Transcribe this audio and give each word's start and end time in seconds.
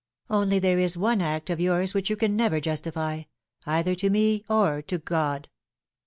Only 0.31 0.57
there 0.57 0.79
is 0.79 0.97
one 0.97 1.21
act 1.21 1.51
of 1.51 1.59
yours 1.59 1.93
which 1.93 2.09
you 2.09 2.15
can 2.15 2.35
never 2.35 2.59
justify 2.59 3.25
either 3.67 3.93
to 3.97 4.09
me 4.09 4.43
or 4.49 4.81
to 4.81 4.97
God." 4.97 5.47